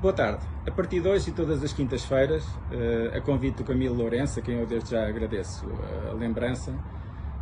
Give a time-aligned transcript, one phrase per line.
[0.00, 0.42] Boa tarde.
[0.66, 4.42] A partir de hoje e todas as quintas-feiras, uh, a convite do Camilo Lourenço, a
[4.42, 5.66] quem eu desde já agradeço
[6.10, 6.72] a lembrança,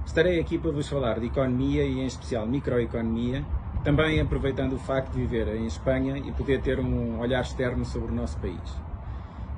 [0.05, 3.47] estarei aqui para vos falar de economia e em especial microeconomia,
[3.85, 8.11] também aproveitando o facto de viver em Espanha e poder ter um olhar externo sobre
[8.11, 8.77] o nosso país.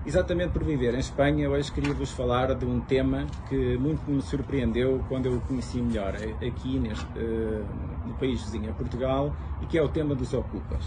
[0.04, 4.20] Exatamente por viver em Espanha, hoje queria vos falar de um tema que muito me
[4.20, 7.06] surpreendeu quando eu o conheci melhor aqui neste,
[8.04, 10.84] no país vizinho a Portugal e que é o tema dos ocupas.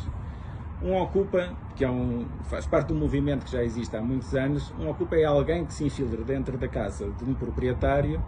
[0.84, 4.36] Um ocupa, que é um, faz parte de um movimento que já existe há muitos
[4.36, 8.22] anos, um ocupa é alguém que se infiltra dentro da casa de um proprietário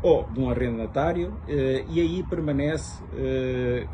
[0.00, 3.88] ou de um arrendatário eh, e aí permanece, eh,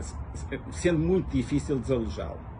[0.70, 2.53] sendo muito difícil desalojá-lo.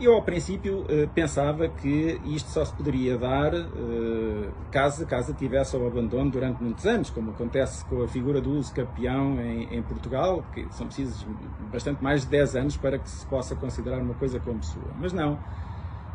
[0.00, 5.34] Eu, ao princípio, eh, pensava que isto só se poderia dar eh, caso a casa
[5.34, 9.76] tivesse ao abandono durante muitos anos, como acontece com a figura do uso campeão em,
[9.76, 11.26] em, Portugal, que são precisos
[11.70, 14.90] bastante mais de 10 anos para que se possa considerar uma coisa como sua.
[14.98, 15.38] Mas não.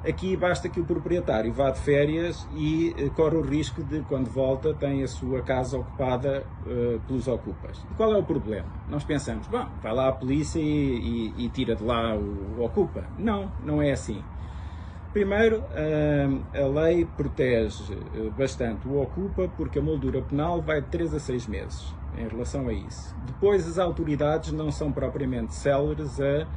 [0.05, 4.29] Aqui basta que o proprietário vá de férias e eh, corre o risco de, quando
[4.29, 7.83] volta, tem a sua casa ocupada uh, pelos ocupas.
[7.91, 8.67] E qual é o problema?
[8.87, 12.63] Nós pensamos, bom, vai lá a polícia e, e, e tira de lá o, o,
[12.63, 13.05] ocupa.
[13.17, 14.23] Não, não é assim.
[15.11, 17.97] Primeiro, uh, a lei protege
[18.37, 22.67] bastante o ocupa porque a moldura penal vai de 3 a 6 meses em relação
[22.67, 23.15] a isso.
[23.25, 26.47] Depois, as autoridades não são propriamente céleres a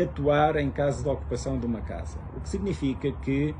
[0.00, 2.18] atuar em caso de ocupação de uma casa.
[2.36, 3.54] O que significa que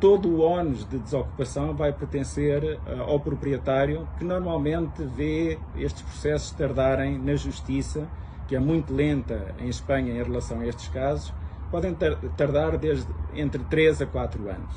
[0.00, 6.50] todo o ónus de desocupação vai pertencer uh, ao proprietário, que normalmente vê estes processos
[6.52, 8.06] tardarem na justiça,
[8.46, 11.32] que é muito lenta em Espanha em relação a estes casos,
[11.70, 11.94] podem
[12.36, 14.74] tardar desde entre 3 a 4 anos.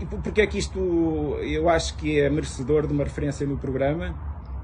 [0.00, 0.78] E porque é que isto
[1.40, 4.14] eu acho que é merecedor de uma referência no programa?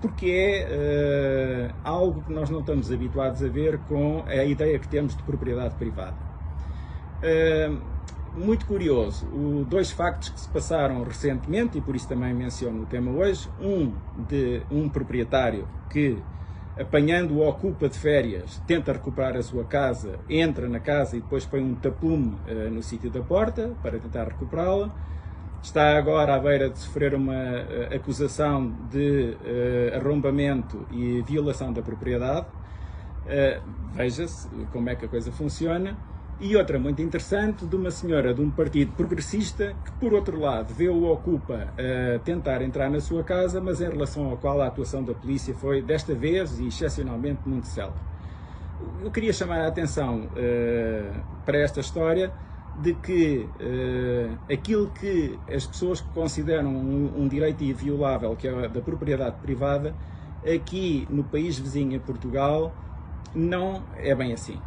[0.01, 4.89] Porque é uh, algo que nós não estamos habituados a ver com a ideia que
[4.89, 6.17] temos de propriedade privada.
[7.23, 7.97] Uh,
[8.37, 12.87] muito curioso, o, dois factos que se passaram recentemente, e por isso também menciono o
[12.87, 13.93] tema hoje, um
[14.29, 16.19] de um proprietário que,
[16.79, 21.47] apanhando o ocupa de férias, tenta recuperar a sua casa, entra na casa e depois
[21.47, 24.95] põe um tapume uh, no sítio da porta para tentar recuperá-la,
[25.67, 31.83] está agora à beira de sofrer uma uh, acusação de uh, arrombamento e violação da
[31.83, 32.47] propriedade.
[33.27, 35.97] Uh, Veja-se como é que a coisa funciona.
[36.39, 40.73] E outra muito interessante, de uma senhora de um partido progressista que, por outro lado,
[40.75, 41.69] vê o Ocupa
[42.27, 45.81] tentar entrar na sua casa, mas em relação ao qual a atuação da polícia foi,
[45.81, 47.97] desta vez e excepcionalmente, muito célere.
[49.03, 50.29] Eu queria chamar a atenção
[51.47, 52.31] para esta história
[52.81, 58.81] de que uh, aquilo que as pessoas consideram um, um, direito inviolável, que é da
[58.81, 59.95] propriedade privada,
[60.45, 62.75] aqui no país vizinho, Portugal,
[63.35, 64.61] não é bem assim.